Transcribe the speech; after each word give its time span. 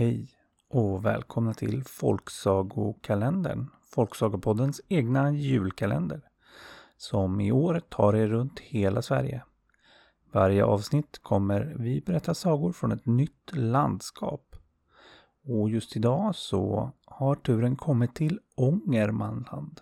Hej 0.00 0.28
och 0.68 1.04
välkomna 1.04 1.54
till 1.54 1.84
Folksagokalendern, 1.84 3.66
Folksagopoddens 3.82 4.80
egna 4.88 5.32
julkalender, 5.32 6.20
som 6.96 7.40
i 7.40 7.52
år 7.52 7.80
tar 7.88 8.16
er 8.16 8.28
runt 8.28 8.60
hela 8.60 9.02
Sverige. 9.02 9.44
Varje 10.32 10.64
avsnitt 10.64 11.18
kommer 11.22 11.74
vi 11.78 12.00
berätta 12.00 12.34
sagor 12.34 12.72
från 12.72 12.92
ett 12.92 13.06
nytt 13.06 13.50
landskap. 13.52 14.56
Och 15.44 15.70
just 15.70 15.96
idag 15.96 16.36
så 16.36 16.92
har 17.04 17.34
turen 17.34 17.76
kommit 17.76 18.14
till 18.14 18.40
Ångermanland. 18.56 19.80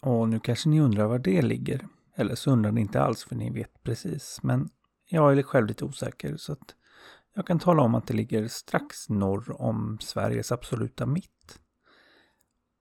Och 0.00 0.28
nu 0.28 0.40
kanske 0.40 0.68
ni 0.68 0.80
undrar 0.80 1.06
var 1.06 1.18
det 1.18 1.42
ligger. 1.42 1.88
Eller 2.14 2.34
så 2.34 2.50
undrar 2.50 2.72
ni 2.72 2.80
inte 2.80 3.02
alls 3.02 3.24
för 3.24 3.36
ni 3.36 3.50
vet 3.50 3.82
precis. 3.82 4.40
Men 4.42 4.70
jag 5.08 5.38
är 5.38 5.42
själv 5.42 5.66
lite 5.66 5.84
osäker 5.84 6.36
så 6.36 6.52
att 6.52 6.74
jag 7.34 7.46
kan 7.46 7.58
tala 7.58 7.82
om 7.82 7.94
att 7.94 8.06
det 8.06 8.14
ligger 8.14 8.48
strax 8.48 9.08
norr 9.08 9.62
om 9.62 9.98
Sveriges 10.00 10.52
absoluta 10.52 11.06
mitt. 11.06 11.60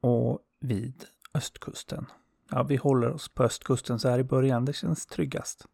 Och 0.02 0.40
vid 0.60 1.06
östkusten. 1.34 2.06
Ja, 2.50 2.64
vi 2.64 2.76
håller 2.76 3.12
oss 3.12 3.30
på 3.30 3.44
östkusten 3.44 4.00
så 4.00 4.10
här 4.10 4.20
i 4.20 4.24
början. 4.24 4.66
Det 4.66 4.74
känns 4.74 5.06
tryggast. 5.06 5.66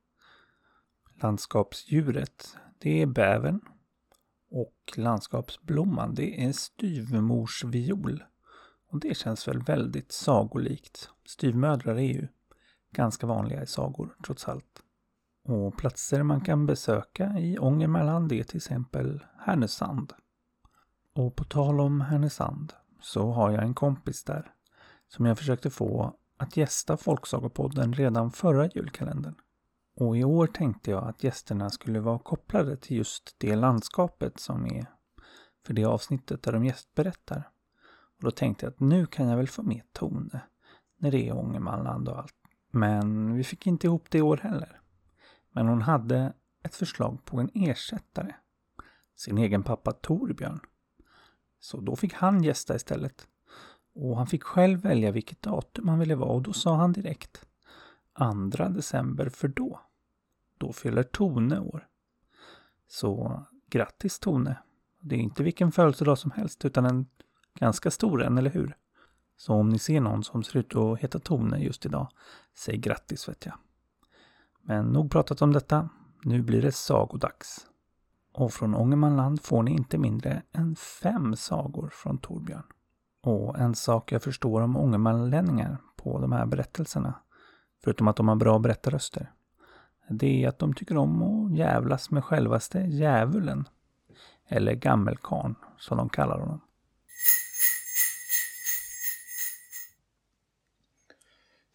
Landskapsdjuret, 1.21 2.57
det 2.79 3.01
är 3.01 3.05
bävern. 3.05 3.61
Och 4.49 4.93
landskapsblomman, 4.95 6.15
det 6.15 6.45
är 6.45 6.51
styvmorsviol. 6.51 8.23
Och 8.87 8.99
det 8.99 9.17
känns 9.17 9.47
väl 9.47 9.61
väldigt 9.61 10.11
sagolikt. 10.11 11.09
Styvmödrar 11.25 11.95
är 11.95 12.13
ju 12.13 12.27
ganska 12.91 13.27
vanliga 13.27 13.63
i 13.63 13.67
sagor, 13.67 14.15
trots 14.25 14.47
allt. 14.47 14.83
Och 15.45 15.77
platser 15.77 16.23
man 16.23 16.41
kan 16.41 16.65
besöka 16.65 17.39
i 17.39 17.59
Ångermanland 17.59 18.31
är 18.31 18.43
till 18.43 18.57
exempel 18.57 19.25
Härnösand. 19.39 20.13
Och 21.13 21.35
på 21.35 21.43
tal 21.43 21.79
om 21.79 22.01
Härnösand 22.01 22.73
så 23.01 23.31
har 23.31 23.51
jag 23.51 23.63
en 23.63 23.73
kompis 23.73 24.23
där 24.23 24.51
som 25.07 25.25
jag 25.25 25.37
försökte 25.37 25.69
få 25.69 26.15
att 26.37 26.57
gästa 26.57 26.97
Folksagopodden 26.97 27.93
redan 27.93 28.31
förra 28.31 28.67
julkalendern. 28.67 29.35
Och 29.95 30.17
i 30.17 30.23
år 30.23 30.47
tänkte 30.47 30.91
jag 30.91 31.07
att 31.07 31.23
gästerna 31.23 31.69
skulle 31.69 31.99
vara 31.99 32.19
kopplade 32.19 32.77
till 32.77 32.97
just 32.97 33.35
det 33.37 33.55
landskapet 33.55 34.39
som 34.39 34.65
är 34.65 34.85
för 35.65 35.73
det 35.73 35.85
avsnittet 35.85 36.43
där 36.43 36.51
de 36.51 36.65
gästberättar. 36.65 37.49
Och 38.17 38.23
då 38.23 38.31
tänkte 38.31 38.65
jag 38.65 38.73
att 38.73 38.79
nu 38.79 39.05
kan 39.05 39.27
jag 39.27 39.37
väl 39.37 39.47
få 39.47 39.63
med 39.63 39.81
Tone 39.91 40.41
när 40.97 41.11
det 41.11 41.29
är 41.29 41.37
Ångermanland 41.37 42.09
och 42.09 42.17
allt. 42.17 42.35
Men 42.71 43.35
vi 43.35 43.43
fick 43.43 43.67
inte 43.67 43.87
ihop 43.87 44.05
det 44.09 44.17
i 44.17 44.21
år 44.21 44.37
heller. 44.37 44.79
Men 45.53 45.67
hon 45.67 45.81
hade 45.81 46.33
ett 46.63 46.75
förslag 46.75 47.25
på 47.25 47.39
en 47.39 47.49
ersättare. 47.53 48.35
Sin 49.15 49.37
egen 49.37 49.63
pappa 49.63 49.91
Torbjörn. 49.91 50.59
Så 51.59 51.81
då 51.81 51.95
fick 51.95 52.13
han 52.13 52.43
gästa 52.43 52.75
istället. 52.75 53.27
Och 53.95 54.17
han 54.17 54.27
fick 54.27 54.43
själv 54.43 54.81
välja 54.81 55.11
vilket 55.11 55.41
datum 55.41 55.89
han 55.89 55.99
ville 55.99 56.15
vara 56.15 56.29
och 56.29 56.41
då 56.41 56.53
sa 56.53 56.75
han 56.75 56.93
direkt 56.93 57.45
2 58.57 58.69
december 58.69 59.29
för 59.29 59.47
då. 59.47 59.81
Då 60.57 60.73
fyller 60.73 61.03
Tone 61.03 61.59
år. 61.59 61.87
Så 62.87 63.43
grattis 63.69 64.19
Tone. 64.19 64.57
Det 65.01 65.15
är 65.15 65.19
inte 65.19 65.43
vilken 65.43 65.71
födelsedag 65.71 66.17
som 66.17 66.31
helst 66.31 66.65
utan 66.65 66.85
en 66.85 67.05
ganska 67.59 67.91
stor 67.91 68.23
en, 68.23 68.37
eller 68.37 68.51
hur? 68.51 68.77
Så 69.37 69.53
om 69.53 69.69
ni 69.69 69.79
ser 69.79 70.01
någon 70.01 70.23
som 70.23 70.43
ser 70.43 70.59
ut 70.59 70.75
att 70.75 70.99
heta 70.99 71.19
Tone 71.19 71.59
just 71.59 71.85
idag, 71.85 72.07
säg 72.57 72.77
grattis 72.77 73.29
vet 73.29 73.45
jag. 73.45 73.55
Men 74.63 74.85
nog 74.85 75.11
pratat 75.11 75.41
om 75.41 75.53
detta. 75.53 75.89
Nu 76.23 76.41
blir 76.41 76.61
det 76.61 76.71
sagodags. 76.71 77.67
Och 78.33 78.53
från 78.53 78.75
Ångermanland 78.75 79.41
får 79.41 79.63
ni 79.63 79.71
inte 79.71 79.97
mindre 79.97 80.41
än 80.51 80.75
fem 80.75 81.35
sagor 81.35 81.89
från 81.93 82.17
Torbjörn. 82.17 82.63
Och 83.23 83.59
en 83.59 83.75
sak 83.75 84.11
jag 84.11 84.23
förstår 84.23 84.61
om 84.61 84.77
ångermanlänningar 84.77 85.77
på 85.95 86.19
de 86.19 86.31
här 86.31 86.45
berättelserna, 86.45 87.13
förutom 87.83 88.07
att 88.07 88.15
de 88.15 88.27
har 88.27 88.35
bra 88.35 88.59
berättarröster, 88.59 89.31
det 90.09 90.43
är 90.43 90.49
att 90.49 90.59
de 90.59 90.73
tycker 90.73 90.97
om 90.97 91.23
att 91.23 91.57
jävlas 91.57 92.11
med 92.11 92.23
självaste 92.23 92.79
djävulen. 92.79 93.67
Eller 94.47 94.73
gammelkarn, 94.73 95.55
som 95.77 95.97
de 95.97 96.09
kallar 96.09 96.39
honom. 96.39 96.61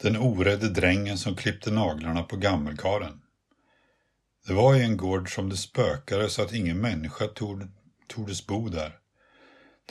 Den 0.03 0.17
orädde 0.17 0.69
drängen 0.69 1.19
som 1.19 1.37
klippte 1.37 1.71
naglarna 1.71 2.23
på 2.23 2.37
gammelkaren. 2.37 3.21
Det 4.47 4.53
var 4.53 4.75
i 4.75 4.85
en 4.85 4.97
gård 4.97 5.35
som 5.35 5.49
det 5.49 5.57
spökade 5.57 6.29
så 6.29 6.43
att 6.43 6.53
ingen 6.53 6.81
människa 6.81 7.27
tord, 7.27 7.69
tordes 8.07 8.47
bo 8.47 8.69
där. 8.69 8.99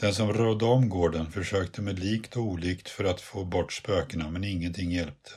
Den 0.00 0.14
som 0.14 0.32
rådde 0.32 0.64
om 0.64 0.88
gården 0.88 1.32
försökte 1.32 1.82
med 1.82 1.98
likt 1.98 2.36
och 2.36 2.42
olikt 2.42 2.88
för 2.88 3.04
att 3.04 3.20
få 3.20 3.44
bort 3.44 3.72
spökena 3.72 4.30
men 4.30 4.44
ingenting 4.44 4.90
hjälpte. 4.90 5.30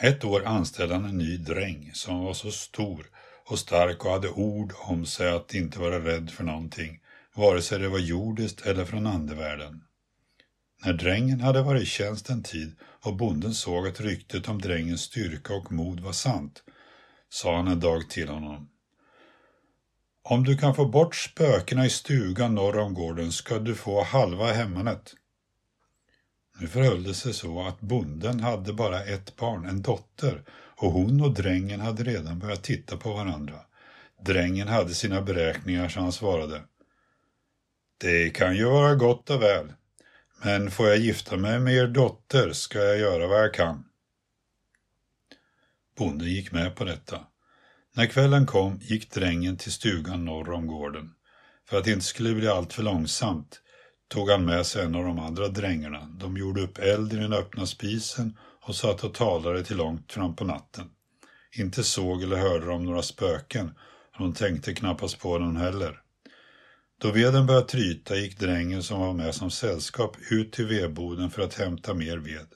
Ett 0.00 0.24
år 0.24 0.44
anställde 0.44 0.94
han 0.94 1.04
en 1.04 1.18
ny 1.18 1.36
dräng 1.36 1.90
som 1.94 2.24
var 2.24 2.34
så 2.34 2.50
stor 2.50 3.06
och 3.46 3.58
stark 3.58 4.04
och 4.04 4.10
hade 4.10 4.28
ord 4.28 4.72
om 4.76 5.06
sig 5.06 5.30
att 5.30 5.54
inte 5.54 5.78
vara 5.78 6.04
rädd 6.04 6.30
för 6.30 6.44
någonting, 6.44 7.00
vare 7.34 7.62
sig 7.62 7.78
det 7.78 7.88
var 7.88 7.98
jordiskt 7.98 8.66
eller 8.66 8.84
från 8.84 9.06
andevärlden. 9.06 9.84
När 10.84 10.92
drängen 10.92 11.40
hade 11.40 11.62
varit 11.62 11.82
i 11.82 11.86
tjänst 11.86 12.30
en 12.30 12.42
tid 12.42 12.72
och 12.80 13.16
bonden 13.16 13.54
såg 13.54 13.86
att 13.86 14.00
ryktet 14.00 14.48
om 14.48 14.60
drängens 14.60 15.00
styrka 15.00 15.54
och 15.54 15.72
mod 15.72 16.00
var 16.00 16.12
sant, 16.12 16.62
sa 17.28 17.56
han 17.56 17.68
en 17.68 17.80
dag 17.80 18.10
till 18.10 18.28
honom. 18.28 18.68
Om 20.22 20.44
du 20.44 20.56
kan 20.56 20.74
få 20.74 20.84
bort 20.84 21.16
spökena 21.16 21.86
i 21.86 21.90
stugan 21.90 22.54
norr 22.54 22.78
om 22.78 22.94
gården 22.94 23.32
ska 23.32 23.58
du 23.58 23.74
få 23.74 24.04
halva 24.04 24.52
hemmanet. 24.52 25.14
Nu 26.60 26.68
förhöll 26.68 27.02
det 27.02 27.14
sig 27.14 27.32
så 27.32 27.66
att 27.66 27.80
bonden 27.80 28.40
hade 28.40 28.72
bara 28.72 29.04
ett 29.04 29.36
barn, 29.36 29.66
en 29.66 29.82
dotter, 29.82 30.42
och 30.76 30.92
hon 30.92 31.20
och 31.20 31.34
drängen 31.34 31.80
hade 31.80 32.04
redan 32.04 32.38
börjat 32.38 32.64
titta 32.64 32.96
på 32.96 33.12
varandra. 33.12 33.60
Drängen 34.20 34.68
hade 34.68 34.94
sina 34.94 35.22
beräkningar 35.22 35.88
så 35.88 36.00
han 36.00 36.12
svarade. 36.12 36.62
Det 38.00 38.30
kan 38.30 38.56
ju 38.56 38.64
vara 38.64 38.94
gott 38.94 39.30
och 39.30 39.42
väl, 39.42 39.72
men 40.44 40.70
får 40.70 40.88
jag 40.88 40.98
gifta 40.98 41.36
mig 41.36 41.60
med 41.60 41.74
er 41.74 41.86
dotter 41.86 42.52
ska 42.52 42.78
jag 42.78 42.98
göra 42.98 43.26
vad 43.26 43.42
jag 43.42 43.54
kan. 43.54 43.84
Bonden 45.98 46.28
gick 46.28 46.52
med 46.52 46.76
på 46.76 46.84
detta. 46.84 47.20
När 47.94 48.06
kvällen 48.06 48.46
kom 48.46 48.78
gick 48.82 49.10
drängen 49.10 49.56
till 49.56 49.72
stugan 49.72 50.24
norr 50.24 50.52
om 50.52 50.66
gården. 50.66 51.10
För 51.68 51.78
att 51.78 51.84
det 51.84 51.92
inte 51.92 52.04
skulle 52.04 52.34
bli 52.34 52.48
alltför 52.48 52.82
långsamt 52.82 53.60
tog 54.08 54.30
han 54.30 54.44
med 54.44 54.66
sig 54.66 54.84
en 54.84 54.94
av 54.94 55.04
de 55.04 55.18
andra 55.18 55.48
drängarna. 55.48 56.08
De 56.20 56.36
gjorde 56.36 56.62
upp 56.62 56.78
eld 56.78 57.12
i 57.12 57.16
den 57.16 57.32
öppna 57.32 57.66
spisen 57.66 58.38
och 58.62 58.76
satt 58.76 59.04
och 59.04 59.14
talade 59.14 59.64
till 59.64 59.76
långt 59.76 60.12
fram 60.12 60.36
på 60.36 60.44
natten. 60.44 60.90
Inte 61.58 61.84
såg 61.84 62.22
eller 62.22 62.36
hörde 62.36 62.66
de 62.66 62.84
några 62.84 63.02
spöken 63.02 63.74
och 64.14 64.20
de 64.20 64.34
tänkte 64.34 64.74
knappast 64.74 65.18
på 65.18 65.38
den 65.38 65.56
heller. 65.56 66.01
Då 67.02 67.10
veden 67.10 67.46
började 67.46 67.66
tryta 67.66 68.16
gick 68.16 68.38
drängen 68.38 68.82
som 68.82 69.00
var 69.00 69.12
med 69.12 69.34
som 69.34 69.50
sällskap 69.50 70.16
ut 70.30 70.52
till 70.52 70.66
vedboden 70.66 71.30
för 71.30 71.42
att 71.42 71.54
hämta 71.54 71.94
mer 71.94 72.16
ved. 72.16 72.46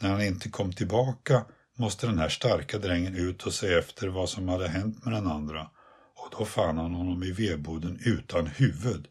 När 0.00 0.10
han 0.10 0.22
inte 0.22 0.48
kom 0.48 0.72
tillbaka 0.72 1.44
måste 1.78 2.06
den 2.06 2.18
här 2.18 2.28
starka 2.28 2.78
drängen 2.78 3.16
ut 3.16 3.42
och 3.42 3.54
se 3.54 3.74
efter 3.74 4.08
vad 4.08 4.28
som 4.28 4.48
hade 4.48 4.68
hänt 4.68 5.04
med 5.04 5.14
den 5.14 5.26
andra 5.26 5.70
och 6.16 6.28
då 6.38 6.44
fann 6.44 6.78
han 6.78 6.94
honom 6.94 7.22
i 7.22 7.32
vedboden 7.32 8.00
utan 8.04 8.46
huvud. 8.46 9.08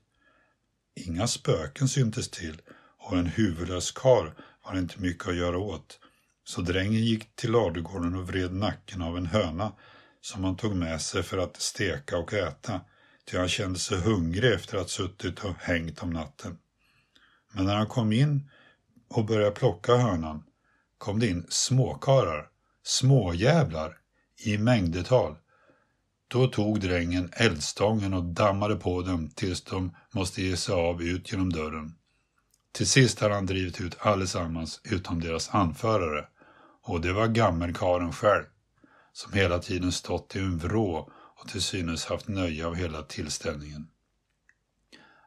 Inga 0.95 1.27
spöken 1.27 1.87
syntes 1.87 2.29
till 2.29 2.61
och 2.99 3.17
en 3.17 3.27
huvudlös 3.27 3.91
kar 3.91 4.33
var 4.65 4.77
inte 4.77 5.01
mycket 5.01 5.27
att 5.27 5.35
göra 5.35 5.57
åt. 5.57 5.99
Så 6.43 6.61
drängen 6.61 7.03
gick 7.03 7.35
till 7.35 7.51
ladugården 7.51 8.15
och 8.15 8.27
vred 8.27 8.53
nacken 8.53 9.01
av 9.01 9.17
en 9.17 9.25
höna 9.25 9.71
som 10.21 10.43
han 10.43 10.55
tog 10.55 10.75
med 10.75 11.01
sig 11.01 11.23
för 11.23 11.37
att 11.37 11.61
steka 11.61 12.17
och 12.17 12.33
äta 12.33 12.81
ty 13.31 13.37
han 13.37 13.49
kände 13.49 13.79
sig 13.79 13.97
hungrig 13.97 14.53
efter 14.53 14.77
att 14.77 14.83
ha 14.83 14.87
suttit 14.87 15.39
och 15.39 15.55
hängt 15.59 16.03
om 16.03 16.09
natten. 16.09 16.57
Men 17.51 17.65
när 17.65 17.75
han 17.75 17.87
kom 17.87 18.13
in 18.13 18.49
och 19.09 19.25
började 19.25 19.51
plocka 19.51 19.95
hönan 19.95 20.43
kom 20.97 21.19
det 21.19 21.27
in 21.27 21.45
småkarar, 21.49 22.47
småjävlar, 22.83 23.97
i 24.37 24.57
mängdetal. 24.57 25.35
Då 26.27 26.47
tog 26.47 26.79
drängen 26.79 27.29
eldstången 27.33 28.13
och 28.13 28.23
dammade 28.23 28.75
på 28.75 29.01
dem 29.01 29.29
tills 29.29 29.63
de 29.63 29.95
måste 30.11 30.41
ge 30.41 30.57
sig 30.57 30.75
av 30.75 31.01
ut 31.01 31.31
genom 31.31 31.53
dörren. 31.53 31.95
Till 32.71 32.87
sist 32.87 33.19
hade 33.19 33.33
han 33.33 33.45
drivit 33.45 33.81
ut 33.81 33.97
allesammans 33.99 34.81
utom 34.83 35.21
deras 35.21 35.49
anförare 35.49 36.27
och 36.83 37.01
det 37.01 37.13
var 37.13 37.27
gammelkaren 37.27 38.13
själv 38.13 38.45
som 39.13 39.33
hela 39.33 39.59
tiden 39.59 39.91
stått 39.91 40.35
i 40.35 40.39
en 40.39 40.57
vrå 40.57 41.11
och 41.41 41.47
till 41.47 41.61
synes 41.61 42.05
haft 42.05 42.27
nöje 42.27 42.65
av 42.65 42.75
hela 42.75 43.01
tillställningen. 43.01 43.87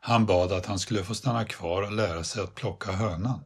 Han 0.00 0.26
bad 0.26 0.52
att 0.52 0.66
han 0.66 0.78
skulle 0.78 1.04
få 1.04 1.14
stanna 1.14 1.44
kvar 1.44 1.82
och 1.82 1.92
lära 1.92 2.24
sig 2.24 2.42
att 2.42 2.54
plocka 2.54 2.92
hönan. 2.92 3.44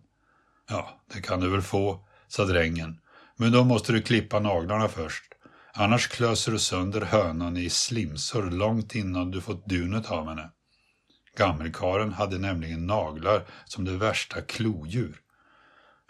Ja, 0.69 1.01
det 1.15 1.21
kan 1.21 1.41
du 1.41 1.51
väl 1.51 1.63
få, 1.63 2.07
sa 2.29 2.45
drängen, 2.45 3.01
men 3.37 3.53
då 3.53 3.65
måste 3.65 3.93
du 3.93 4.03
klippa 4.03 4.41
naglarna 4.41 4.89
först. 4.89 5.25
Annars 5.73 6.09
klöser 6.09 6.53
du 6.53 6.59
sönder 6.59 7.01
hönan 7.01 7.57
i 7.57 7.71
slimsor 7.71 8.51
långt 8.51 8.95
innan 8.95 9.31
du 9.31 9.41
fått 9.41 9.67
dunet 9.67 10.11
av 10.11 10.29
henne. 10.29 10.51
Gammelkaren 11.37 12.13
hade 12.13 12.39
nämligen 12.39 12.87
naglar 12.87 13.47
som 13.65 13.85
det 13.85 13.97
värsta 13.97 14.43
klodjur. 14.43 15.21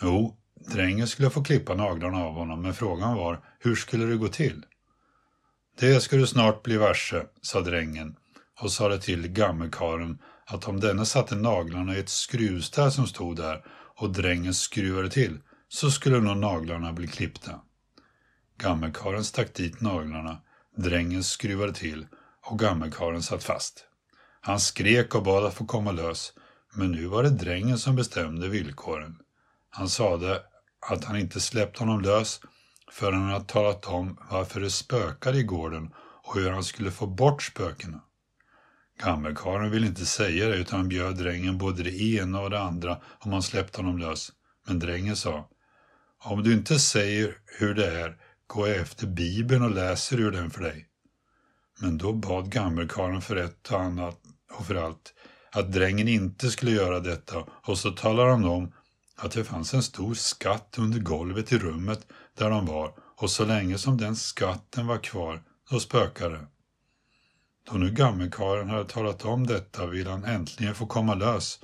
Jo, 0.02 0.37
drängen 0.72 1.08
skulle 1.08 1.31
få 1.31 1.44
klippa 1.44 1.75
naglarna 1.75 2.25
av 2.25 2.34
honom, 2.34 2.62
men 2.62 2.75
frågan 2.75 3.16
var 3.16 3.44
hur 3.58 3.75
skulle 3.75 4.05
det 4.05 4.16
gå 4.16 4.28
till? 4.28 4.64
Det 5.80 6.00
ska 6.00 6.16
du 6.16 6.26
snart 6.26 6.62
bli 6.62 6.76
varse, 6.76 7.22
sa 7.42 7.60
drängen 7.60 8.16
och 8.60 8.72
sade 8.72 9.00
till 9.00 9.28
gammelkaren 9.28 10.19
att 10.46 10.69
om 10.69 10.80
denne 10.80 11.06
satte 11.06 11.36
naglarna 11.36 11.96
i 11.96 12.00
ett 12.00 12.08
skruvstäd 12.08 12.92
som 12.92 13.06
stod 13.06 13.36
där 13.36 13.64
och 13.96 14.12
drängen 14.12 14.54
skruvade 14.54 15.10
till 15.10 15.38
så 15.69 15.90
skulle 15.90 16.20
nog 16.20 16.36
naglarna 16.36 16.92
bli 16.92 17.06
klippta. 17.06 17.60
Gammelkaren 18.56 19.25
stack 19.25 19.54
dit 19.54 19.80
naglarna, 19.80 20.40
drängen 20.76 21.25
skruvade 21.25 21.72
till 21.72 22.06
och 22.46 22.58
gammelkaren 22.58 23.22
satt 23.22 23.44
fast. 23.44 23.84
Han 24.40 24.60
skrek 24.60 25.14
och 25.14 25.22
bad 25.22 25.44
att 25.44 25.54
få 25.54 25.66
komma 25.66 25.92
lös, 25.92 26.32
men 26.74 26.92
nu 26.92 27.06
var 27.06 27.22
det 27.22 27.31
drängen 27.31 27.78
som 27.78 27.96
bestämde 27.96 28.48
villkoren. 28.48 29.19
Han 29.70 29.88
sade 29.88 30.42
att 30.90 31.04
han 31.04 31.16
inte 31.16 31.40
släppt 31.40 31.78
honom 31.78 32.00
lös 32.00 32.40
förrän 32.90 33.20
han 33.20 33.31
hade 33.31 33.44
talat 33.44 33.87
om 33.87 34.19
varför 34.31 34.61
det 34.61 34.70
spökade 34.70 35.38
i 35.38 35.43
gården 35.43 35.93
och 36.23 36.35
hur 36.35 36.50
han 36.50 36.64
skulle 36.64 36.90
få 36.90 37.06
bort 37.06 37.43
spökena. 37.43 38.00
Gammelkarlen 39.02 39.70
ville 39.70 39.87
inte 39.87 40.06
säga 40.06 40.49
det 40.49 40.56
utan 40.56 40.88
bjöd 40.88 41.17
drängen 41.17 41.58
både 41.58 41.82
det 41.82 42.00
ena 42.00 42.40
och 42.40 42.50
det 42.50 42.61
andra 42.61 43.00
om 43.19 43.32
han 43.32 43.43
släppte 43.43 43.79
honom 43.79 43.99
lös. 43.99 44.32
Men 44.67 44.79
drängen 44.79 45.17
sa, 45.17 45.49
om 46.25 46.43
du 46.43 46.52
inte 46.52 46.79
säger 46.79 47.37
hur 47.58 47.75
det 47.75 48.00
är 48.00 48.17
går 48.46 48.69
jag 48.69 48.76
efter 48.76 49.06
Bibeln 49.06 49.62
och 49.62 49.70
läser 49.70 50.20
ur 50.20 50.31
den 50.31 50.50
för 50.50 50.61
dig. 50.61 50.87
Men 51.81 51.99
då 51.99 52.12
bad 52.12 52.50
gammelkarlen 52.50 53.20
för 53.20 53.37
ett 53.37 53.73
och 53.73 53.81
annat 53.81 54.20
och 54.52 54.67
för 54.67 54.75
allt 54.75 55.14
att 55.52 55.73
drängen 55.73 56.08
inte 56.08 56.50
skulle 56.50 56.70
göra 56.70 57.00
detta 57.00 57.44
och 57.64 57.79
så 57.79 57.91
talade 57.91 58.31
han 58.31 58.44
om 58.44 58.73
att 59.17 59.32
det 59.32 59.44
fanns 59.44 59.75
en 59.75 59.82
stor 59.82 60.14
skatt 60.14 60.76
under 60.79 60.99
golvet 60.99 61.52
i 61.52 61.58
rummet 61.58 62.06
där 62.38 62.50
de 62.50 62.67
var 62.67 62.93
och 63.17 63.31
så 63.31 63.44
länge 63.44 63.79
som 63.79 63.96
den 63.96 64.17
skatten 64.17 64.87
var 64.87 64.99
kvar, 64.99 65.43
då 65.70 65.81
spökade 65.81 66.35
det. 66.35 66.46
Då 67.70 67.79
nu 67.79 67.90
gammelkaren 67.90 68.69
hade 68.69 68.85
talat 68.85 69.25
om 69.25 69.46
detta 69.46 69.87
ville 69.87 70.11
han 70.11 70.25
äntligen 70.25 70.75
få 70.75 70.87
komma 70.87 71.14
lös, 71.14 71.61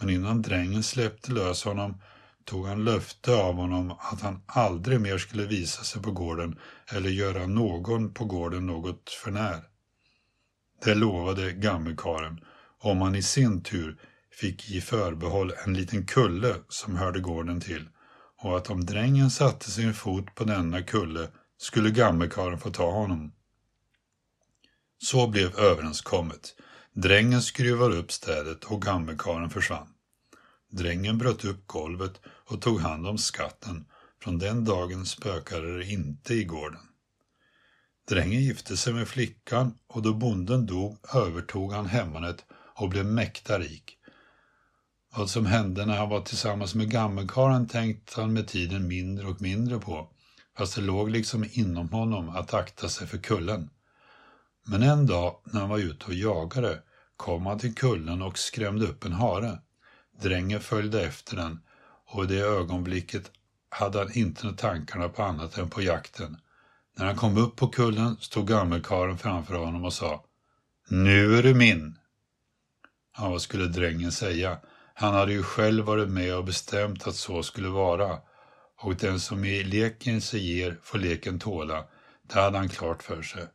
men 0.00 0.10
innan 0.10 0.42
drängen 0.42 0.82
släppte 0.82 1.32
lös 1.32 1.64
honom 1.64 2.00
tog 2.44 2.66
han 2.66 2.84
löfte 2.84 3.34
av 3.34 3.54
honom 3.54 3.90
att 3.98 4.20
han 4.20 4.42
aldrig 4.46 5.00
mer 5.00 5.18
skulle 5.18 5.46
visa 5.46 5.82
sig 5.82 6.02
på 6.02 6.10
gården 6.10 6.58
eller 6.92 7.10
göra 7.10 7.46
någon 7.46 8.14
på 8.14 8.24
gården 8.24 8.66
något 8.66 9.10
förnär. 9.10 9.62
Det 10.84 10.94
lovade 10.94 11.52
gammelkaren 11.52 12.40
om 12.78 13.00
han 13.00 13.14
i 13.14 13.22
sin 13.22 13.62
tur 13.62 14.00
fick 14.30 14.70
i 14.70 14.80
förbehåll 14.80 15.52
en 15.64 15.74
liten 15.74 16.06
kulle 16.06 16.54
som 16.68 16.96
hörde 16.96 17.20
gården 17.20 17.60
till 17.60 17.88
och 18.38 18.56
att 18.56 18.70
om 18.70 18.84
drängen 18.84 19.30
satte 19.30 19.70
sin 19.70 19.94
fot 19.94 20.34
på 20.34 20.44
denna 20.44 20.82
kulle 20.82 21.28
skulle 21.58 21.90
gammelkarlen 21.90 22.58
få 22.58 22.70
ta 22.70 22.90
honom. 22.90 23.32
Så 24.98 25.26
blev 25.26 25.58
överenskommet. 25.58 26.54
Drängen 26.92 27.42
skruvade 27.42 27.96
upp 27.96 28.12
städet 28.12 28.64
och 28.64 28.82
gammelkarlen 28.82 29.50
försvann. 29.50 29.88
Drängen 30.70 31.18
bröt 31.18 31.44
upp 31.44 31.66
golvet 31.66 32.20
och 32.26 32.62
tog 32.62 32.80
hand 32.80 33.06
om 33.06 33.18
skatten. 33.18 33.84
Från 34.22 34.38
den 34.38 34.64
dagen 34.64 35.06
spökade 35.06 35.78
det 35.78 35.84
inte 35.84 36.34
i 36.34 36.44
gården. 36.44 36.80
Drängen 38.08 38.42
gifte 38.42 38.76
sig 38.76 38.92
med 38.92 39.08
flickan 39.08 39.74
och 39.86 40.02
då 40.02 40.14
bonden 40.14 40.66
dog 40.66 40.98
övertog 41.14 41.72
han 41.72 41.86
hemmanet 41.86 42.44
och 42.50 42.88
blev 42.88 43.06
mäkta 43.06 43.58
rik. 43.58 43.95
Vad 45.16 45.30
som 45.30 45.46
hände 45.46 45.86
när 45.86 45.96
han 45.96 46.08
var 46.08 46.20
tillsammans 46.20 46.74
med 46.74 46.90
gammelkaren 46.90 47.68
tänkte 47.68 48.20
han 48.20 48.32
med 48.32 48.48
tiden 48.48 48.88
mindre 48.88 49.26
och 49.26 49.42
mindre 49.42 49.78
på, 49.78 50.08
fast 50.58 50.74
det 50.74 50.80
låg 50.80 51.10
liksom 51.10 51.46
inom 51.52 51.88
honom 51.88 52.28
att 52.28 52.54
akta 52.54 52.88
sig 52.88 53.06
för 53.06 53.18
kullen. 53.18 53.70
Men 54.66 54.82
en 54.82 55.06
dag 55.06 55.36
när 55.44 55.60
han 55.60 55.68
var 55.68 55.78
ute 55.78 56.06
och 56.06 56.14
jagade 56.14 56.82
kom 57.16 57.46
han 57.46 57.58
till 57.58 57.74
kullen 57.74 58.22
och 58.22 58.38
skrämde 58.38 58.86
upp 58.86 59.04
en 59.04 59.12
hare. 59.12 59.58
Drängen 60.22 60.60
följde 60.60 61.06
efter 61.06 61.36
den 61.36 61.60
och 62.06 62.24
i 62.24 62.26
det 62.26 62.40
ögonblicket 62.40 63.30
hade 63.68 63.98
han 63.98 64.12
inte 64.12 64.52
tankarna 64.52 65.08
på 65.08 65.22
annat 65.22 65.58
än 65.58 65.70
på 65.70 65.82
jakten. 65.82 66.36
När 66.96 67.06
han 67.06 67.16
kom 67.16 67.36
upp 67.36 67.56
på 67.56 67.68
kullen 67.68 68.16
stod 68.20 68.48
gammelkaren 68.48 69.18
framför 69.18 69.54
honom 69.54 69.84
och 69.84 69.92
sa 69.92 70.24
Nu 70.88 71.38
är 71.38 71.42
du 71.42 71.54
min! 71.54 71.98
Ja, 73.18 73.28
vad 73.28 73.42
skulle 73.42 73.66
drängen 73.66 74.12
säga? 74.12 74.58
Han 74.98 75.14
hade 75.14 75.32
ju 75.32 75.42
själv 75.42 75.84
varit 75.84 76.08
med 76.08 76.36
och 76.36 76.44
bestämt 76.44 77.06
att 77.06 77.16
så 77.16 77.42
skulle 77.42 77.68
vara 77.68 78.18
och 78.78 78.96
den 78.96 79.20
som 79.20 79.44
i 79.44 79.64
leken 79.64 80.20
sig 80.20 80.40
ger 80.40 80.78
får 80.82 80.98
leken 80.98 81.38
tåla. 81.38 81.84
Det 82.22 82.40
hade 82.40 82.58
han 82.58 82.68
klart 82.68 83.02
för 83.02 83.22
sig. 83.22 83.46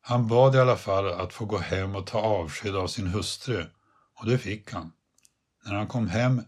Han 0.00 0.26
bad 0.28 0.54
i 0.54 0.58
alla 0.58 0.76
fall 0.76 1.12
att 1.12 1.32
få 1.32 1.44
gå 1.44 1.58
hem 1.58 1.96
och 1.96 2.06
ta 2.06 2.18
avsked 2.18 2.76
av 2.76 2.86
sin 2.86 3.06
hustru 3.06 3.66
och 4.20 4.26
det 4.26 4.38
fick 4.38 4.72
han. 4.72 4.92
När 5.64 5.74
han 5.74 5.86
kom 5.86 6.08
hem 6.08 6.42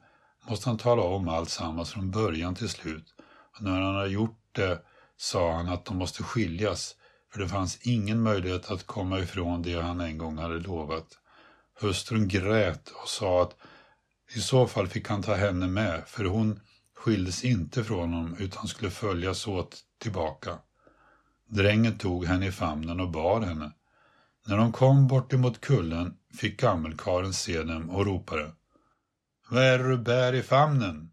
måste 0.48 0.68
han 0.68 0.78
tala 0.78 1.02
om 1.02 1.28
allt 1.28 1.50
sammans 1.50 1.92
från 1.92 2.10
början 2.10 2.54
till 2.54 2.68
slut 2.68 3.14
och 3.56 3.62
när 3.62 3.80
han 3.80 3.94
hade 3.94 4.08
gjort 4.08 4.40
det 4.52 4.82
sa 5.16 5.52
han 5.52 5.68
att 5.68 5.84
de 5.84 5.96
måste 5.96 6.22
skiljas 6.22 6.96
för 7.32 7.40
det 7.40 7.48
fanns 7.48 7.78
ingen 7.82 8.22
möjlighet 8.22 8.70
att 8.70 8.86
komma 8.86 9.18
ifrån 9.18 9.62
det 9.62 9.80
han 9.80 10.00
en 10.00 10.18
gång 10.18 10.38
hade 10.38 10.58
lovat. 10.58 11.06
Hustrun 11.80 12.28
grät 12.28 12.88
och 12.88 13.08
sa 13.08 13.42
att 13.42 13.56
i 14.36 14.40
så 14.40 14.66
fall 14.66 14.88
fick 14.88 15.08
han 15.08 15.22
ta 15.22 15.34
henne 15.34 15.66
med 15.66 16.02
för 16.06 16.24
hon 16.24 16.60
skildes 16.96 17.44
inte 17.44 17.84
från 17.84 18.12
honom 18.12 18.36
utan 18.38 18.68
skulle 18.68 18.90
följas 18.90 19.46
åt 19.46 19.80
tillbaka. 19.98 20.58
Drängen 21.48 21.98
tog 21.98 22.24
henne 22.24 22.46
i 22.46 22.52
famnen 22.52 23.00
och 23.00 23.10
bar 23.10 23.40
henne. 23.40 23.72
När 24.46 24.56
de 24.56 24.72
kom 24.72 25.08
bort 25.08 25.32
emot 25.32 25.60
kullen 25.60 26.16
fick 26.38 26.60
gammelkaren 26.60 27.32
se 27.32 27.62
dem 27.62 27.90
och 27.90 28.06
ropade 28.06 28.52
Vad 29.48 29.62
är 29.62 29.78
det 29.78 29.88
du 29.88 29.98
bär 29.98 30.32
i 30.32 30.42
famnen? 30.42 31.10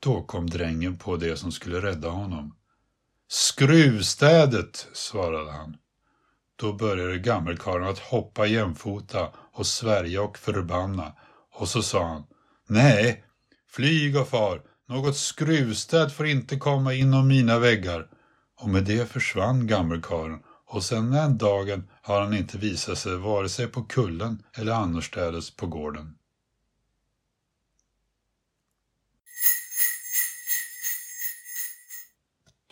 Då 0.00 0.22
kom 0.22 0.50
drängen 0.50 0.98
på 0.98 1.16
det 1.16 1.36
som 1.36 1.52
skulle 1.52 1.80
rädda 1.80 2.08
honom. 2.08 2.54
Skruvstädet, 3.28 4.88
svarade 4.92 5.52
han. 5.52 5.76
Då 6.56 6.72
började 6.72 7.18
gammelkaren 7.18 7.88
att 7.88 7.98
hoppa 7.98 8.46
jämfota 8.46 9.28
och 9.52 9.66
svärja 9.66 10.22
och 10.22 10.38
förbanna 10.38 11.12
och 11.58 11.68
så 11.68 11.82
sa 11.82 12.04
han 12.04 12.24
Nej, 12.66 13.24
flyg 13.70 14.16
och 14.16 14.28
far, 14.28 14.62
något 14.88 15.16
skruvstäd 15.16 16.12
får 16.12 16.26
inte 16.26 16.56
komma 16.56 16.94
inom 16.94 17.28
mina 17.28 17.58
väggar. 17.58 18.08
Och 18.60 18.68
med 18.68 18.84
det 18.84 19.10
försvann 19.10 19.66
gammelkarlen 19.66 20.42
och 20.66 20.84
sedan 20.84 21.10
den 21.10 21.38
dagen 21.38 21.88
har 22.02 22.20
han 22.20 22.34
inte 22.34 22.58
visat 22.58 22.98
sig 22.98 23.16
vare 23.16 23.48
sig 23.48 23.66
på 23.66 23.82
kullen 23.82 24.42
eller 24.56 24.72
annorstädes 24.72 25.56
på 25.56 25.66
gården. 25.66 26.14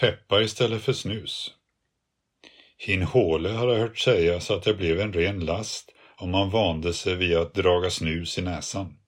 Peppar 0.00 0.42
istället 0.42 0.82
för 0.82 0.92
snus. 0.92 1.50
Hin 2.78 3.02
håle 3.02 3.48
har 3.48 3.68
jag 3.68 3.78
hört 3.78 3.98
sägas 3.98 4.50
att 4.50 4.62
det 4.62 4.74
blev 4.74 5.00
en 5.00 5.12
ren 5.12 5.40
last 5.40 5.92
om 6.16 6.30
man 6.30 6.50
vande 6.50 6.92
sig 6.92 7.14
vid 7.14 7.36
att 7.36 7.54
draga 7.54 7.90
snus 7.90 8.38
i 8.38 8.42
näsan. 8.42 8.98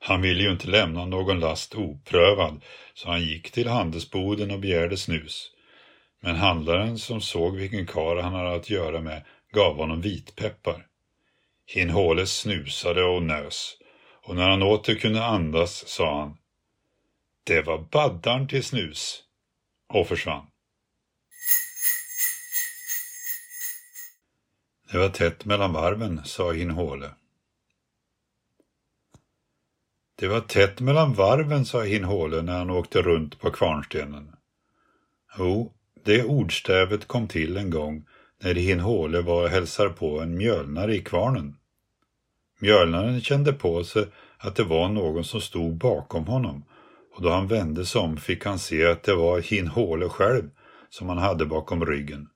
Han 0.00 0.22
ville 0.22 0.42
ju 0.42 0.50
inte 0.50 0.68
lämna 0.68 1.04
någon 1.04 1.40
last 1.40 1.74
oprövad, 1.74 2.60
så 2.94 3.08
han 3.08 3.22
gick 3.22 3.50
till 3.50 3.68
handelsboden 3.68 4.50
och 4.50 4.60
begärde 4.60 4.96
snus. 4.96 5.50
Men 6.20 6.36
handlaren 6.36 6.98
som 6.98 7.20
såg 7.20 7.56
vilken 7.56 7.86
kar 7.86 8.16
han 8.16 8.32
hade 8.32 8.54
att 8.54 8.70
göra 8.70 9.00
med 9.00 9.24
gav 9.52 9.76
honom 9.76 10.00
vitpeppar. 10.00 10.86
Hinhåle 11.66 12.26
snusade 12.26 13.04
och 13.04 13.22
nös, 13.22 13.76
och 14.22 14.36
när 14.36 14.48
han 14.48 14.62
åter 14.62 14.94
kunde 14.94 15.24
andas 15.24 15.88
sa 15.88 16.20
han 16.20 16.38
Det 17.44 17.62
var 17.62 17.78
baddarn 17.78 18.48
till 18.48 18.64
snus 18.64 19.22
och 19.88 20.06
försvann. 20.06 20.46
Det 24.90 24.98
var 24.98 25.08
tätt 25.08 25.44
mellan 25.44 25.72
varven, 25.72 26.20
sa 26.24 26.52
Hinhåle. 26.52 27.10
Det 30.18 30.28
var 30.28 30.40
tätt 30.40 30.80
mellan 30.80 31.14
varven, 31.14 31.64
sa 31.64 31.82
Hinhåle 31.82 32.42
när 32.42 32.58
han 32.58 32.70
åkte 32.70 33.02
runt 33.02 33.40
på 33.40 33.50
kvarnstenen. 33.50 34.36
Jo, 35.38 35.72
det 36.04 36.24
ordstävet 36.24 37.08
kom 37.08 37.28
till 37.28 37.56
en 37.56 37.70
gång 37.70 38.06
när 38.42 38.54
Hinhåle 38.54 39.20
var 39.20 39.42
och 39.42 39.48
hälsar 39.48 39.88
på 39.88 40.20
en 40.20 40.36
mjölnare 40.36 40.94
i 40.94 41.02
kvarnen. 41.02 41.56
Mjölnaren 42.60 43.20
kände 43.20 43.52
på 43.52 43.84
sig 43.84 44.06
att 44.38 44.56
det 44.56 44.64
var 44.64 44.88
någon 44.88 45.24
som 45.24 45.40
stod 45.40 45.76
bakom 45.76 46.26
honom 46.26 46.64
och 47.14 47.22
då 47.22 47.30
han 47.30 47.48
vände 47.48 47.86
sig 47.86 48.00
om 48.00 48.16
fick 48.16 48.44
han 48.44 48.58
se 48.58 48.86
att 48.86 49.02
det 49.02 49.14
var 49.14 49.40
Hinhåle 49.40 50.08
själv 50.08 50.50
som 50.90 51.08
han 51.08 51.18
hade 51.18 51.46
bakom 51.46 51.86
ryggen. 51.86 52.28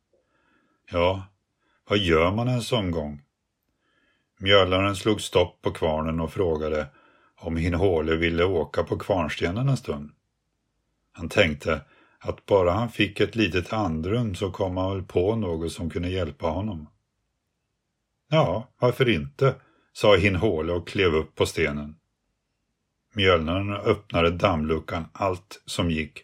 Ja, 0.91 1.27
vad 1.89 1.99
gör 1.99 2.33
man 2.33 2.49
en 2.49 2.63
sån 2.63 2.91
gång? 2.91 3.23
Mjölaren 4.39 4.97
slog 4.97 5.21
stopp 5.21 5.63
på 5.63 5.71
kvarnen 5.71 6.21
och 6.21 6.33
frågade 6.33 6.87
om 7.37 7.57
Hin 7.57 7.75
Håle 7.75 8.17
ville 8.17 8.45
åka 8.45 8.83
på 8.83 8.99
kvarnstenen 8.99 9.69
en 9.69 9.77
stund. 9.77 10.11
Han 11.13 11.29
tänkte 11.29 11.81
att 12.19 12.47
bara 12.47 12.71
han 12.71 12.91
fick 12.91 13.21
ett 13.21 13.37
litet 13.37 13.73
andrum 13.73 14.35
så 14.35 14.51
kom 14.51 14.77
han 14.77 14.95
väl 14.95 15.03
på 15.03 15.37
något 15.37 15.73
som 15.73 15.91
kunde 15.91 16.09
hjälpa 16.09 16.47
honom. 16.47 16.89
Ja, 18.29 18.69
varför 18.79 19.09
inte, 19.09 19.55
sa 19.93 20.17
Hin 20.17 20.37
Håle 20.37 20.73
och 20.73 20.89
klev 20.89 21.15
upp 21.15 21.35
på 21.35 21.47
stenen. 21.47 21.97
Mjölnaren 23.15 23.73
öppnade 23.73 24.31
dammluckan 24.31 25.05
allt 25.13 25.63
som 25.67 25.91
gick 25.91 26.23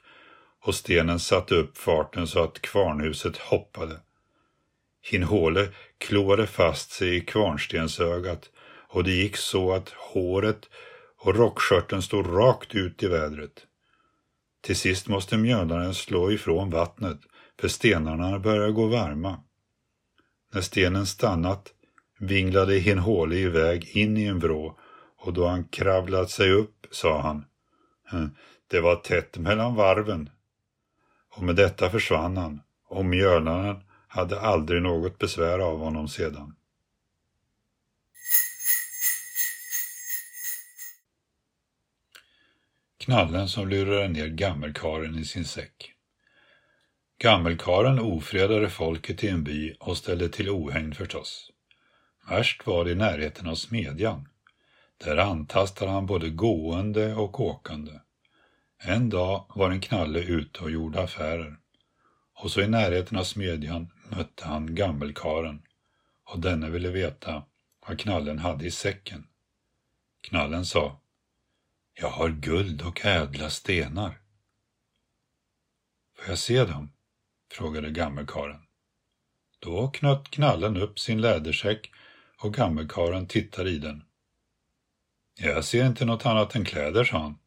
och 0.61 0.75
stenen 0.75 1.21
satte 1.21 1.55
upp 1.55 1.79
farten 1.79 2.27
så 2.27 2.45
att 2.45 2.61
kvarnhuset 2.61 3.37
hoppade. 3.37 4.01
Hinhåle 5.03 5.69
kloade 5.99 6.47
fast 6.47 6.91
sig 6.91 7.17
i 7.17 7.21
kvarnstensögat 7.21 8.51
och 8.89 9.05
det 9.05 9.11
gick 9.11 9.37
så 9.37 9.73
att 9.73 9.89
håret 9.89 10.69
och 11.19 11.37
rockskörten 11.37 12.03
stod 12.03 12.27
rakt 12.27 12.75
ut 12.75 13.03
i 13.03 13.09
vädret. 13.09 13.67
Till 14.61 14.77
sist 14.77 15.09
måste 15.09 15.37
mjölnaren 15.37 15.95
slå 15.95 16.33
ifrån 16.33 16.71
vattnet 16.71 17.19
för 17.61 17.69
stenarna 17.69 18.39
började 18.39 18.73
gå 18.73 18.87
varma. 18.87 19.41
När 20.53 20.61
stenen 20.61 21.07
stannat 21.07 21.73
vinglade 22.19 22.75
Hinhåle 22.75 23.37
iväg 23.37 23.97
in 23.97 24.17
i 24.17 24.25
en 24.25 24.39
vrå 24.39 24.79
och 25.19 25.33
då 25.33 25.47
han 25.47 25.65
kravlat 25.65 26.31
sig 26.31 26.53
upp 26.53 26.87
sa 26.91 27.21
han 27.21 27.45
hm, 28.11 28.31
Det 28.67 28.81
var 28.81 28.97
tätt 28.97 29.39
mellan 29.39 29.75
varven. 29.75 30.31
Och 31.37 31.43
med 31.43 31.57
detta 31.57 31.91
försvann 31.91 32.37
han 32.37 32.61
och 32.89 33.05
mjölnaren 33.05 33.77
hade 34.09 34.41
aldrig 34.41 34.83
något 34.83 35.19
besvär 35.19 35.59
av 35.59 35.79
honom 35.79 36.09
sedan. 36.09 36.55
Knallen 42.99 43.49
som 43.49 43.69
lurade 43.69 44.09
ner 44.09 44.29
gammelkaren 44.29 45.19
i 45.19 45.25
sin 45.25 45.45
säck. 45.45 45.93
Gammelkaren 47.19 47.99
ofredade 47.99 48.71
folket 48.71 49.25
i 49.25 49.29
en 49.29 49.45
by 49.45 49.75
och 49.81 49.97
ställde 49.97 50.29
till 50.29 50.51
ohägn 50.51 50.95
förstås. 50.95 51.51
Värst 52.29 52.67
var 52.67 52.85
det 52.85 52.91
i 52.91 52.95
närheten 52.95 53.49
av 53.49 53.55
smedjan. 53.55 54.29
Där 55.05 55.17
antastade 55.17 55.91
han 55.91 56.07
både 56.07 56.31
gående 56.31 57.15
och 57.15 57.41
åkande. 57.41 57.93
En 58.79 59.11
dag 59.11 59.45
var 59.55 59.71
en 59.71 59.81
knalle 59.81 60.19
ute 60.19 60.61
och 60.61 60.71
gjorde 60.71 61.03
affärer. 61.03 61.57
Och 62.35 62.51
så 62.51 62.61
i 62.61 62.69
närheten 62.69 63.19
av 63.19 63.25
smedjan 63.25 63.91
mötte 64.11 64.45
han 64.45 64.75
gammelkaren 64.75 65.63
och 66.25 66.41
denne 66.41 66.71
ville 66.71 66.91
veta 66.91 67.43
vad 67.87 68.01
knallen 68.01 68.39
hade 68.39 68.67
i 68.67 68.71
säcken. 68.71 69.29
Knallen 70.21 70.67
sa 70.67 71.01
Jag 71.95 72.11
har 72.11 72.29
guld 72.29 72.83
och 72.83 73.05
ädla 73.05 73.51
stenar. 73.51 74.21
Får 76.17 76.29
jag 76.29 76.39
se 76.39 76.65
dem? 76.65 76.93
frågade 77.53 77.91
gammelkaren. 77.91 78.63
Då 79.59 79.89
knöt 79.89 80.31
knallen 80.31 80.77
upp 80.77 80.99
sin 80.99 81.21
lädersäck 81.21 81.93
och 82.39 82.55
gammelkaren 82.55 83.27
tittade 83.27 83.71
i 83.71 83.79
den. 83.79 84.05
Jag 85.35 85.65
ser 85.65 85.87
inte 85.87 86.05
något 86.05 86.27
annat 86.27 86.55
än 86.55 86.65
kläder, 86.65 87.05
sa 87.05 87.19
han. 87.19 87.39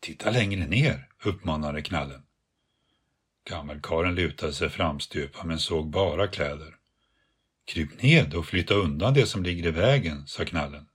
Titta 0.00 0.30
längre 0.30 0.66
ner, 0.66 1.08
uppmanade 1.24 1.82
knallen. 1.82 2.22
Gammelkaren 3.50 4.14
lutade 4.14 4.52
sig 4.52 4.68
framstupa 4.68 5.44
men 5.44 5.58
såg 5.58 5.90
bara 5.90 6.28
kläder. 6.28 6.76
Kryp 7.64 8.02
ned 8.02 8.34
och 8.34 8.46
flytta 8.46 8.74
undan 8.74 9.14
det 9.14 9.26
som 9.26 9.42
ligger 9.42 9.66
i 9.66 9.70
vägen, 9.70 10.26
sa 10.26 10.44
knallen. 10.44 10.86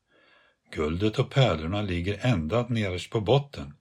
Guldet 0.72 1.20
och 1.20 1.32
pärlorna 1.32 1.82
ligger 1.82 2.26
ända 2.26 2.68
nederst 2.68 3.12
på 3.12 3.22
botten. 3.22 3.74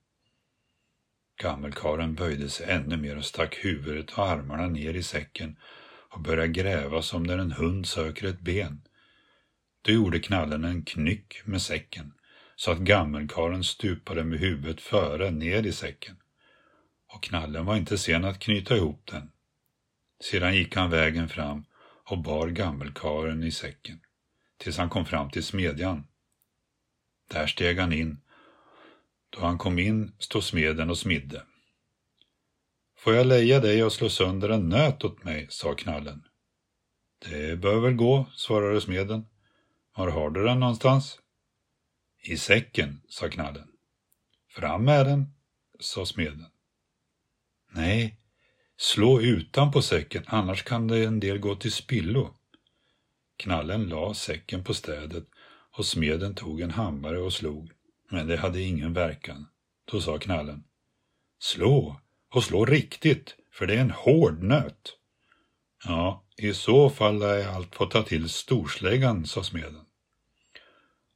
Gammelkaren 1.42 2.14
böjde 2.14 2.49
sig 2.49 2.70
ännu 2.70 2.96
mer 2.96 3.16
och 3.16 3.25
stack 3.25 3.64
huvudet 3.64 4.11
och 4.11 4.28
armarna 4.28 4.66
ner 4.66 4.94
i 4.94 5.02
säcken 5.02 5.56
och 6.11 6.20
började 6.20 6.49
gräva 6.49 7.02
som 7.02 7.23
när 7.23 7.38
en 7.38 7.52
hund 7.52 7.87
söker 7.87 8.26
ett 8.26 8.40
ben. 8.40 8.82
Då 9.82 9.92
gjorde 9.92 10.18
knallen 10.18 10.64
en 10.64 10.82
knyck 10.82 11.42
med 11.44 11.62
säcken 11.62 12.12
så 12.56 12.70
att 12.70 12.78
gammelkaren 12.78 13.64
stupade 13.64 14.25
med 14.25 14.38
huvudet 14.38 14.80
före 14.80 15.30
ner 15.30 15.66
i 15.66 15.73
säcken. 15.73 16.16
Och 17.16 17.23
knallen 17.23 17.66
var 17.66 17.76
inte 17.76 17.99
sen 17.99 18.25
att 18.25 18.38
knyta 18.38 18.76
ihop 18.76 19.06
den. 19.06 19.30
Sedan 20.20 20.54
gick 20.54 20.76
han 20.76 20.90
vägen 20.90 21.28
fram 21.28 21.64
och 22.04 22.18
bar 22.18 22.49
gammelkaren 22.49 23.44
i 23.44 23.50
säcken 23.50 24.00
tills 24.58 24.78
han 24.78 24.88
kom 24.88 25.06
fram 25.06 25.30
till 25.30 25.44
smedjan. 25.44 26.06
Där 27.30 27.46
steg 27.46 27.78
han 27.78 27.92
in. 27.92 28.20
Då 29.30 29.40
han 29.40 29.58
kom 29.58 29.78
in 29.78 30.12
stod 30.18 30.44
smeden 30.44 30.90
och 30.90 30.99
smidde. 30.99 31.42
Får 32.99 33.14
jag 33.14 33.26
leja 33.26 33.61
dig 33.61 33.85
och 33.85 33.92
slå 33.92 34.08
sönder 34.08 34.49
en 34.49 34.68
nöt 34.68 35.04
åt 35.04 35.25
mig, 35.25 35.46
sa 35.50 35.75
knallen. 35.75 36.23
Det 37.18 37.56
bör 37.56 37.80
väl 37.80 37.94
gå, 37.94 38.26
svarade 38.35 38.80
smeden. 38.80 39.26
Var 39.96 40.08
har 40.08 40.30
du 40.30 40.44
den 40.44 40.61
någonstans? 40.61 41.18
I 42.23 42.37
säcken, 42.37 43.02
sa 43.08 43.28
knallen. 43.28 43.68
Fram 44.49 44.85
med 44.85 45.06
den, 45.06 45.35
sa 45.80 46.06
smeden. 46.06 46.46
Nej, 47.76 48.16
slå 48.76 49.21
utan 49.21 49.73
på 49.73 49.83
säcken, 49.83 50.25
annars 50.26 50.62
kan 50.62 50.88
det 50.88 51.04
en 51.04 51.21
del 51.21 51.38
gå 51.38 51.56
till 51.56 51.73
spillo. 51.73 52.35
Knallen 53.37 53.88
la 53.88 54.14
säcken 54.14 54.64
på 54.64 54.75
städet 54.75 55.25
och 55.76 55.87
smeden 55.87 56.35
tog 56.35 56.61
en 56.61 56.71
hammare 56.71 57.18
och 57.18 57.33
slog, 57.33 57.71
men 58.11 58.26
det 58.26 58.37
hade 58.37 58.61
ingen 58.61 58.92
verkan. 58.92 59.47
Då 59.85 60.00
sa 60.00 60.18
knallen. 60.18 60.64
Slå, 61.38 62.00
och 62.35 62.45
slå 62.45 62.64
riktigt, 62.64 63.37
för 63.52 63.66
det 63.66 63.75
är 63.75 63.80
en 63.80 63.90
hård 63.90 64.42
nöt. 64.42 64.97
Ja, 65.85 66.25
i 66.37 66.54
så 66.54 66.90
fall 66.90 67.18
lär 67.18 67.37
jag 67.37 67.54
allt 67.54 67.75
få 67.75 67.87
ta 67.87 68.02
till 68.02 68.28
storsläggan, 68.28 69.26
sa 69.26 69.42
smeden. 69.42 69.85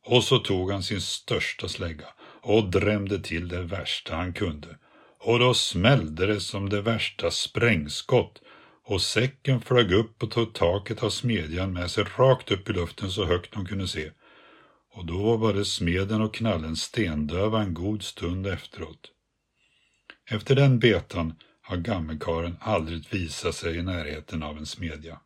Och 0.07 0.25
så 0.25 0.39
tog 0.39 0.71
han 0.71 0.83
sin 0.83 1.01
största 1.01 1.69
slägga 1.69 2.07
och 2.43 2.71
drämde 2.71 3.21
till 3.21 3.49
det 3.49 3.63
värsta 3.63 4.17
han 4.17 4.33
kunde. 4.33 4.79
Och 5.23 5.39
då 5.39 5.55
smällde 5.55 6.27
det 6.27 6.41
som 6.41 6.69
det 6.69 6.83
värsta 6.83 7.31
sprängskott 7.31 8.43
och 8.85 9.03
säcken 9.03 9.61
flög 9.61 9.93
upp 9.93 10.23
och 10.23 10.31
tog 10.31 10.55
taket 10.55 11.03
av 11.03 11.11
smedjan 11.11 11.73
med 11.73 11.91
sig 11.91 12.05
rakt 12.17 12.51
upp 12.51 12.71
i 12.71 12.73
luften 12.73 13.11
så 13.11 13.25
högt 13.25 13.53
de 13.53 13.67
kunde 13.67 13.89
se. 13.89 14.11
Och 14.93 15.07
då 15.07 15.23
var 15.23 15.39
både 15.39 15.65
smeden 15.65 16.21
och 16.21 16.35
knallen 16.35 16.77
stendöva 16.77 17.63
en 17.63 17.75
god 17.75 18.03
stund 18.03 18.47
efteråt. 18.47 19.11
Efter 20.31 20.55
den 20.55 20.79
betan 20.79 21.35
har 21.63 21.77
gammelkaren 21.77 22.57
aldrig 22.61 23.09
visat 23.11 23.55
sig 23.55 23.77
i 23.77 23.83
närheten 23.83 24.43
av 24.43 24.59
en 24.59 24.67
smedja. 24.67 25.21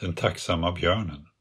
Den 0.00 0.14
tacksamma 0.14 0.72
björnen. 0.72 1.31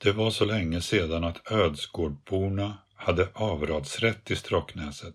Det 0.00 0.12
var 0.12 0.30
så 0.30 0.44
länge 0.44 0.80
sedan 0.80 1.24
att 1.24 1.52
Ödsgårdborna 1.52 2.78
hade 2.94 3.28
avradsrätt 3.34 4.30
i 4.30 4.36
Stråcknäset. 4.36 5.14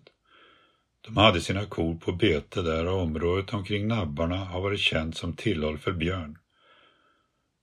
De 1.00 1.16
hade 1.16 1.40
sina 1.40 1.66
kor 1.66 1.94
på 1.94 2.12
bete 2.12 2.62
där 2.62 2.86
och 2.86 3.02
området 3.02 3.54
omkring 3.54 3.88
nabbarna 3.88 4.36
har 4.36 4.60
varit 4.60 4.80
känt 4.80 5.16
som 5.16 5.36
tillhåll 5.36 5.78
för 5.78 5.92
björn. 5.92 6.38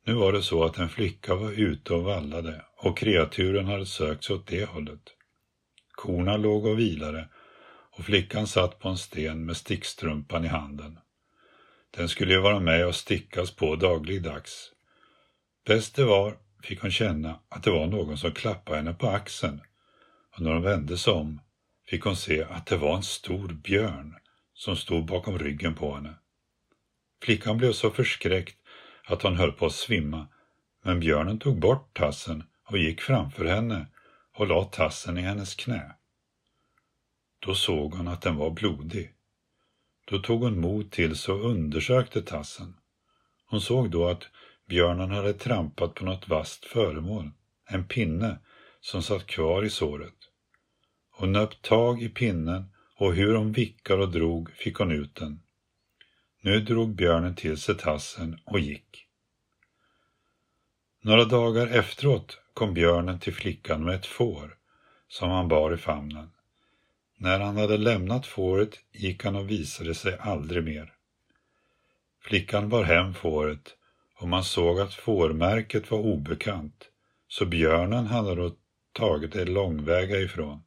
Nu 0.05 0.13
var 0.13 0.33
det 0.33 0.41
så 0.41 0.63
att 0.63 0.77
en 0.77 0.89
flicka 0.89 1.35
var 1.35 1.51
ute 1.51 1.93
och 1.93 2.03
vallade 2.03 2.65
och 2.77 2.97
kreaturen 2.97 3.65
hade 3.65 3.85
sökt 3.85 4.23
sig 4.23 4.35
åt 4.35 4.47
det 4.47 4.65
hållet. 4.65 5.13
Korna 5.91 6.37
låg 6.37 6.65
och 6.65 6.79
vilade 6.79 7.29
och 7.91 8.05
flickan 8.05 8.47
satt 8.47 8.79
på 8.79 8.89
en 8.89 8.97
sten 8.97 9.45
med 9.45 9.57
stickstrumpan 9.57 10.45
i 10.45 10.47
handen. 10.47 10.99
Den 11.91 12.09
skulle 12.09 12.33
ju 12.33 12.39
vara 12.39 12.59
med 12.59 12.87
och 12.87 12.95
stickas 12.95 13.51
på 13.51 13.75
dagligdags. 13.75 14.71
Bäst 15.65 15.95
det 15.95 16.05
var 16.05 16.37
fick 16.63 16.81
hon 16.81 16.91
känna 16.91 17.39
att 17.49 17.63
det 17.63 17.71
var 17.71 17.87
någon 17.87 18.17
som 18.17 18.31
klappade 18.31 18.77
henne 18.77 18.93
på 18.93 19.07
axeln 19.07 19.61
och 20.35 20.41
när 20.41 20.53
hon 20.53 20.61
vände 20.61 20.97
sig 20.97 21.13
om 21.13 21.41
fick 21.87 22.03
hon 22.03 22.15
se 22.15 22.43
att 22.43 22.65
det 22.65 22.77
var 22.77 22.95
en 22.95 23.03
stor 23.03 23.47
björn 23.47 24.15
som 24.53 24.75
stod 24.75 25.05
bakom 25.05 25.39
ryggen 25.39 25.75
på 25.75 25.95
henne. 25.95 26.13
Flickan 27.23 27.57
blev 27.57 27.71
så 27.71 27.91
förskräckt 27.91 28.57
att 29.05 29.21
hon 29.21 29.35
höll 29.35 29.51
på 29.51 29.65
att 29.65 29.73
svimma 29.73 30.27
men 30.83 30.99
björnen 30.99 31.39
tog 31.39 31.59
bort 31.59 31.97
tassen 31.97 32.43
och 32.63 32.77
gick 32.77 33.01
framför 33.01 33.45
henne 33.45 33.87
och 34.33 34.47
la 34.47 34.63
tassen 34.63 35.17
i 35.17 35.21
hennes 35.21 35.55
knä. 35.55 35.95
Då 37.39 37.55
såg 37.55 37.93
hon 37.93 38.07
att 38.07 38.21
den 38.21 38.35
var 38.35 38.49
blodig. 38.49 39.13
Då 40.05 40.19
tog 40.19 40.43
hon 40.43 40.61
mod 40.61 40.91
till 40.91 41.15
sig 41.15 41.33
och 41.33 41.45
undersökte 41.45 42.21
tassen. 42.21 42.75
Hon 43.45 43.61
såg 43.61 43.91
då 43.91 44.07
att 44.09 44.27
björnen 44.71 45.11
hade 45.11 45.33
trampat 45.33 45.93
på 45.93 46.05
något 46.05 46.29
vasst 46.29 46.65
föremål, 46.65 47.31
en 47.65 47.87
pinne 47.87 48.39
som 48.81 49.03
satt 49.03 49.27
kvar 49.27 49.63
i 49.63 49.69
såret. 49.69 50.15
Hon 51.11 51.31
nöp 51.31 51.61
tag 51.61 52.01
i 52.01 52.09
pinnen 52.09 52.65
och 52.95 53.15
hur 53.15 53.35
hon 53.35 53.51
vickade 53.51 54.03
och 54.03 54.11
drog 54.11 54.51
fick 54.51 54.75
hon 54.75 54.91
ut 54.91 55.15
den. 55.15 55.41
Nu 56.41 56.59
drog 56.59 56.95
björnen 56.95 57.35
till 57.35 57.57
sig 57.57 57.77
tassen 57.77 58.39
och 58.45 58.59
gick. 58.59 59.07
Några 61.01 61.25
dagar 61.25 61.67
efteråt 61.67 62.37
kom 62.53 62.73
björnen 62.73 63.19
till 63.19 63.33
flickan 63.33 63.83
med 63.83 63.95
ett 63.95 64.05
får 64.05 64.57
som 65.07 65.29
han 65.29 65.47
bar 65.47 65.73
i 65.73 65.77
famnen. 65.77 66.31
När 67.17 67.39
han 67.39 67.57
hade 67.57 67.77
lämnat 67.77 68.25
fåret 68.25 68.79
gick 68.91 69.23
han 69.23 69.35
och 69.35 69.49
visade 69.49 69.95
sig 69.95 70.17
aldrig 70.19 70.63
mer. 70.63 70.93
Flickan 72.21 72.69
bar 72.69 72.83
hem 72.83 73.13
fåret 73.13 73.77
och 74.21 74.27
man 74.27 74.43
såg 74.43 74.79
att 74.79 74.93
fårmärket 74.93 75.91
var 75.91 75.99
obekant, 75.99 76.89
så 77.27 77.45
björnen 77.45 78.05
hade 78.05 78.35
då 78.35 78.51
tagit 78.93 79.33
det 79.33 79.45
långväga 79.45 80.17
ifrån. 80.17 80.63